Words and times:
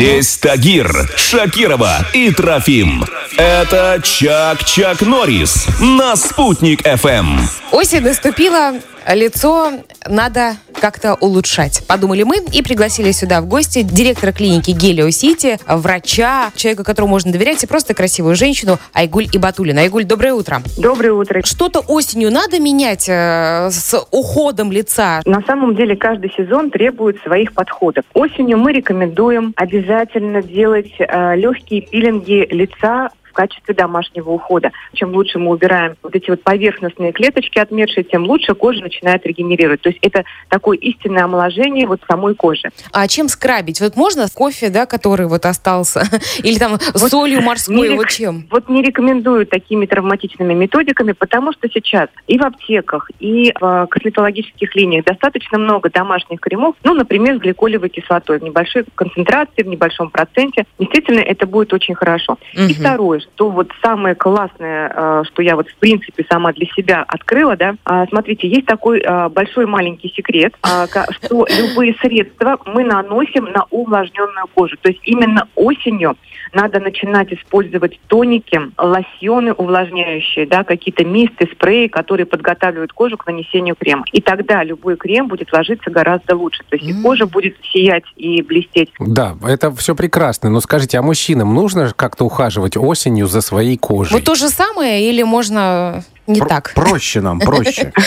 Здесь 0.00 0.38
Тагир, 0.38 0.90
Шакирова 1.14 2.06
и 2.14 2.30
Трофим. 2.30 3.04
Это 3.36 4.00
Чак-Чак 4.02 5.02
Норрис 5.02 5.66
на 5.78 6.16
«Спутник 6.16 6.80
FM. 6.86 7.38
Осень 7.70 8.00
наступила, 8.00 8.76
лицо 9.06 9.84
надо 10.06 10.56
как-то 10.80 11.14
улучшать. 11.14 11.82
Подумали 11.86 12.22
мы 12.22 12.38
и 12.52 12.62
пригласили 12.62 13.12
сюда 13.12 13.40
в 13.40 13.46
гости 13.46 13.82
директора 13.82 14.32
клиники 14.32 14.70
Гелио 14.70 15.10
Сити, 15.10 15.58
врача, 15.68 16.50
человека, 16.56 16.84
которому 16.84 17.12
можно 17.12 17.30
доверять, 17.30 17.62
и 17.62 17.66
просто 17.66 17.94
красивую 17.94 18.34
женщину 18.34 18.78
Айгуль 18.94 19.28
Ибатулина. 19.32 19.82
Айгуль, 19.82 20.04
доброе 20.04 20.32
утро. 20.32 20.62
Доброе 20.78 21.12
утро. 21.12 21.42
Что-то 21.44 21.80
осенью 21.80 22.32
надо 22.32 22.58
менять 22.58 23.06
э, 23.08 23.68
с 23.70 23.94
уходом 24.10 24.72
лица? 24.72 25.20
На 25.26 25.42
самом 25.42 25.76
деле 25.76 25.96
каждый 25.96 26.32
сезон 26.36 26.70
требует 26.70 27.20
своих 27.22 27.52
подходов. 27.52 28.04
Осенью 28.14 28.58
мы 28.58 28.72
рекомендуем 28.72 29.52
обязательно 29.56 30.42
делать 30.42 30.92
э, 30.98 31.36
легкие 31.36 31.82
пилинги 31.82 32.46
лица 32.50 33.10
в 33.30 33.32
качестве 33.32 33.74
домашнего 33.74 34.30
ухода. 34.30 34.72
Чем 34.92 35.14
лучше 35.14 35.38
мы 35.38 35.50
убираем 35.52 35.96
вот 36.02 36.14
эти 36.14 36.30
вот 36.30 36.42
поверхностные 36.42 37.12
клеточки 37.12 37.58
отмершие, 37.58 38.04
тем 38.04 38.24
лучше 38.24 38.54
кожа 38.54 38.82
начинает 38.82 39.24
регенерировать. 39.24 39.80
То 39.80 39.88
есть 39.88 40.00
это 40.02 40.24
такое 40.48 40.76
истинное 40.78 41.24
омоложение 41.24 41.86
вот 41.86 42.00
самой 42.08 42.34
кожи. 42.34 42.70
А 42.92 43.06
чем 43.08 43.28
скрабить? 43.28 43.80
Вот 43.80 43.96
можно 43.96 44.26
кофе, 44.32 44.68
да, 44.68 44.86
который 44.86 45.26
вот 45.26 45.46
остался? 45.46 46.02
Или 46.42 46.58
там 46.58 46.72
Вот 46.94 47.10
солью 47.10 47.42
морской, 47.42 47.88
не 47.88 47.96
вот 47.96 48.08
чем? 48.08 48.46
Вот 48.50 48.68
не 48.68 48.82
рекомендую 48.82 49.46
такими 49.46 49.86
травматичными 49.86 50.54
методиками, 50.54 51.12
потому 51.12 51.52
что 51.52 51.68
сейчас 51.72 52.08
и 52.26 52.38
в 52.38 52.42
аптеках, 52.42 53.10
и 53.20 53.52
в 53.60 53.64
э, 53.64 53.86
косметологических 53.88 54.74
линиях 54.74 55.04
достаточно 55.04 55.58
много 55.58 55.90
домашних 55.90 56.40
кремов, 56.40 56.74
ну, 56.82 56.94
например, 56.94 57.36
с 57.36 57.40
гликолевой 57.40 57.88
кислотой 57.88 58.38
в 58.38 58.42
небольшой 58.42 58.84
концентрации, 58.94 59.62
в 59.62 59.66
небольшом 59.66 60.10
проценте. 60.10 60.64
Действительно, 60.78 61.20
это 61.20 61.46
будет 61.46 61.72
очень 61.72 61.94
хорошо. 61.94 62.38
И 62.52 62.60
Мгм. 62.60 62.74
Что 63.20 63.50
вот 63.50 63.70
самое 63.82 64.14
классное, 64.14 64.92
э, 64.94 65.22
что 65.26 65.42
я 65.42 65.56
вот 65.56 65.68
в 65.68 65.76
принципе 65.76 66.24
сама 66.28 66.52
для 66.52 66.66
себя 66.66 67.04
открыла, 67.06 67.56
да, 67.56 67.74
а, 67.84 68.06
смотрите, 68.06 68.48
есть 68.48 68.66
такой 68.66 69.00
э, 69.00 69.28
большой 69.28 69.66
маленький 69.66 70.08
секрет, 70.08 70.54
а, 70.62 70.86
что 70.86 71.46
любые 71.48 71.94
средства 72.00 72.58
мы 72.66 72.84
наносим 72.84 73.44
на 73.44 73.64
увлажненную 73.70 74.46
кожу. 74.54 74.76
То 74.80 74.90
есть 74.90 75.00
именно 75.04 75.48
осенью 75.54 76.16
надо 76.52 76.80
начинать 76.80 77.32
использовать 77.32 78.00
тоники, 78.08 78.60
лосьоны 78.76 79.52
увлажняющие, 79.52 80.46
да, 80.46 80.64
какие-то 80.64 81.04
мисты, 81.04 81.48
спреи, 81.52 81.86
которые 81.86 82.26
подготавливают 82.26 82.92
кожу 82.92 83.16
к 83.16 83.26
нанесению 83.26 83.76
крема. 83.76 84.04
И 84.12 84.20
тогда 84.20 84.64
любой 84.64 84.96
крем 84.96 85.28
будет 85.28 85.52
ложиться 85.52 85.90
гораздо 85.90 86.36
лучше. 86.36 86.62
То 86.68 86.76
есть 86.76 86.88
и 86.88 87.02
кожа 87.02 87.26
будет 87.26 87.56
сиять 87.72 88.04
и 88.16 88.42
блестеть. 88.42 88.90
Да, 88.98 89.36
это 89.46 89.70
все 89.72 89.94
прекрасно. 89.94 90.50
Но 90.50 90.60
скажите, 90.60 90.98
а 90.98 91.02
мужчинам 91.02 91.54
нужно 91.54 91.92
как-то 91.94 92.24
ухаживать 92.24 92.76
осенью 92.76 93.09
за 93.26 93.40
своей 93.40 93.76
кожей? 93.76 94.12
Вот 94.14 94.24
то 94.24 94.34
же 94.34 94.48
самое 94.48 95.08
или 95.08 95.22
можно 95.22 96.02
не 96.26 96.40
Про- 96.40 96.48
так? 96.48 96.72
Проще 96.74 97.20
нам, 97.20 97.38
проще. 97.40 97.92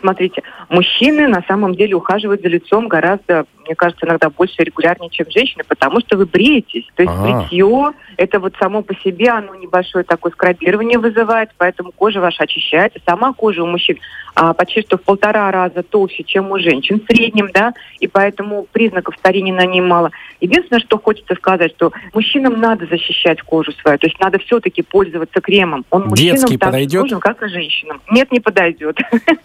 Смотрите, 0.00 0.42
мужчины 0.68 1.28
на 1.28 1.44
самом 1.46 1.76
деле 1.76 1.94
ухаживают 1.94 2.42
за 2.42 2.48
лицом 2.48 2.88
гораздо, 2.88 3.44
мне 3.64 3.76
кажется, 3.76 4.04
иногда 4.04 4.30
больше 4.30 4.64
регулярнее, 4.64 5.08
чем 5.10 5.26
женщины, 5.30 5.62
потому 5.66 6.00
что 6.00 6.16
вы 6.16 6.26
бреетесь. 6.26 6.88
То 6.96 7.04
есть 7.04 7.14
А. 7.16 7.22
бритье, 7.22 7.92
это 8.16 8.40
вот 8.40 8.52
само 8.58 8.82
по 8.82 8.96
себе, 8.96 9.30
оно 9.30 9.54
небольшое 9.54 10.04
такое 10.04 10.32
скрабирование 10.32 10.98
вызывает, 10.98 11.50
поэтому 11.56 11.92
кожа 11.92 12.20
ваша 12.20 12.42
очищается. 12.42 12.98
Сама 13.06 13.32
кожа 13.32 13.62
у 13.62 13.66
мужчин 13.66 13.98
а, 14.34 14.54
почти 14.54 14.80
что 14.82 14.98
в 14.98 15.02
полтора 15.02 15.50
раза 15.52 15.84
толще, 15.84 16.24
чем 16.24 16.50
у 16.50 16.58
женщин 16.58 17.00
в 17.00 17.06
среднем, 17.06 17.50
да, 17.54 17.72
и 18.00 18.08
поэтому 18.08 18.66
признаков 18.72 19.14
старения 19.18 19.54
на 19.54 19.66
ней 19.66 19.80
мало. 19.82 20.10
Единственное, 20.42 20.80
что 20.80 20.98
хочется 20.98 21.34
сказать, 21.36 21.72
что 21.76 21.92
мужчинам 22.12 22.60
надо 22.60 22.84
защищать 22.86 23.40
кожу 23.42 23.72
свою, 23.80 23.96
то 23.96 24.06
есть 24.08 24.18
надо 24.20 24.38
все-таки 24.40 24.82
пользоваться 24.82 25.40
кремом. 25.40 25.84
Он 25.90 26.08
мужчинам 26.08 26.34
Детский 26.36 26.58
так 26.58 26.70
подойдет? 26.70 27.02
нужен, 27.02 27.20
как 27.20 27.40
и 27.42 27.48
женщинам. 27.48 28.00
Нет, 28.10 28.32
не 28.32 28.40
подойдет. 28.40 28.98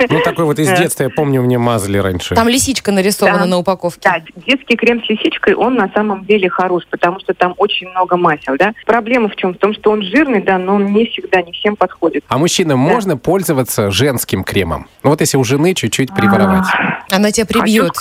Ну, 0.10 0.20
такой 0.24 0.46
вот 0.46 0.58
из 0.60 0.68
Да. 0.68 0.76
детства, 0.78 1.04
я 1.04 1.10
помню, 1.10 1.42
мне 1.44 1.58
мазали 1.60 1.98
раньше. 2.00 2.34
Там 2.36 2.48
лисичка 2.50 2.92
нарисована 2.92 3.40
Да. 3.40 3.46
на 3.46 3.58
упаковке. 3.60 4.02
Да, 4.04 4.22
детский 4.48 4.76
крем 4.76 5.04
с 5.04 5.10
лисичкой, 5.10 5.54
он 5.54 5.76
на 5.76 5.90
самом 5.94 6.26
деле 6.26 6.50
хорош, 6.50 6.84
потому 6.90 7.20
что 7.20 7.34
там 7.36 7.54
очень 7.58 7.88
много 7.90 8.18
масел, 8.18 8.56
да. 8.58 8.74
Проблема 8.86 9.30
в 9.30 9.36
чем? 9.36 9.54
В 9.54 9.58
том, 9.60 9.74
что 9.74 9.92
он 9.92 10.02
жирный, 10.02 10.42
да, 10.42 10.58
но 10.58 10.76
он 10.76 10.86
не 10.94 11.06
всегда, 11.06 11.42
не 11.44 11.52
всем 11.52 11.76
подходит. 11.76 12.24
А 12.28 12.38
мужчинам 12.40 12.84
Да. 12.84 12.92
можно 12.94 13.18
пользоваться 13.18 13.92
женским 13.92 14.44
кремом? 14.44 14.88
Ну, 15.04 15.12
вот 15.12 15.22
если 15.22 15.38
у 15.38 15.44
жены 15.44 15.76
чуть-чуть 15.76 16.14
приворовать. 16.16 16.66
Она 17.12 17.32
тебя 17.32 17.46
прибьет. 17.46 17.94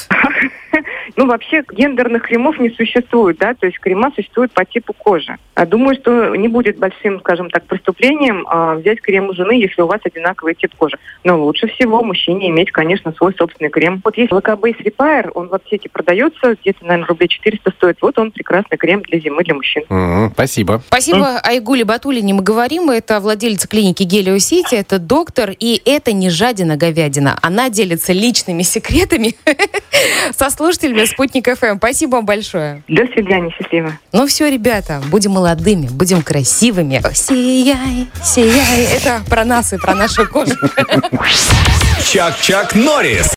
Ну, 1.16 1.27
вообще, 1.27 1.65
гендерных 1.72 2.22
кремов 2.25 2.59
не 2.59 2.71
существует, 2.71 3.38
да, 3.38 3.54
то 3.54 3.66
есть 3.66 3.78
крема 3.78 4.12
существуют 4.15 4.53
по 4.53 4.65
типу 4.65 4.93
кожи. 4.93 5.37
А 5.54 5.65
думаю, 5.65 5.97
что 5.97 6.37
не 6.37 6.49
будет 6.49 6.78
большим, 6.78 7.21
скажем 7.21 7.49
так, 7.49 7.65
преступлением 7.65 8.47
а, 8.47 8.75
взять 8.75 9.00
крем 9.00 9.31
у 9.31 9.32
жены, 9.32 9.53
если 9.53 9.81
у 9.81 9.87
вас 9.87 10.00
одинаковый 10.04 10.54
тип 10.54 10.75
кожи. 10.77 10.99
Но 11.25 11.43
лучше 11.43 11.69
всего 11.69 12.03
мужчине 12.03 12.50
иметь, 12.50 12.71
конечно, 12.71 13.15
свой 13.15 13.34
собственный 13.38 13.71
крем. 13.71 14.03
Вот 14.04 14.19
есть 14.19 14.31
Лакобейс 14.31 14.77
Repair, 14.77 15.31
он 15.34 15.49
в 15.49 15.54
аптеке 15.54 15.88
продается, 15.88 16.56
где-то, 16.60 16.84
наверное, 16.84 17.06
рублей 17.06 17.28
400 17.28 17.71
стоит. 17.71 17.97
Вот 18.03 18.19
он 18.19 18.31
прекрасный 18.31 18.77
крем 18.77 19.00
для 19.00 19.19
зимы, 19.19 19.43
для 19.44 19.54
мужчин. 19.54 19.84
Мгм, 19.88 20.33
Спасибо. 20.34 20.83
Спасибо 20.87 21.38
Айгуле 21.43 21.87
Батулине 21.87 22.34
мы 22.34 22.43
говорим. 22.43 22.91
Это 22.91 23.21
владелица 23.21 23.66
клиники 23.66 24.03
Гелио 24.03 24.37
Сити, 24.37 24.75
это 24.75 24.98
доктор, 24.98 25.53
и 25.59 25.81
это 25.87 26.12
не 26.12 26.28
жадина 26.28 26.77
говядина. 26.77 27.38
Она 27.41 27.71
делится 27.71 28.12
личными 28.12 28.62
секретами 28.62 29.34
со 30.37 30.50
слушателями 30.50 31.06
Спутник 31.06 31.49
ФМ. 31.59 31.78
Спасибо 31.78 32.17
вам 32.17 32.27
большое. 32.27 32.83
До 32.89 33.06
свидания, 33.06 33.50
счастливо. 33.50 33.93
Ну 34.12 34.27
все, 34.27 34.50
ребята, 34.50 35.03
будем 35.11 35.33
молодыми, 35.33 35.89
будем 35.89 36.22
красивыми. 36.22 37.03
Сияй, 37.15 38.06
сияй. 38.22 38.84
Это 38.97 39.22
про 39.28 39.45
нас 39.45 39.72
и 39.72 39.78
про 39.78 39.95
нашу 39.95 40.28
кожу. 40.28 40.55
Чак-Чак 42.05 42.75
Норрис 42.75 43.34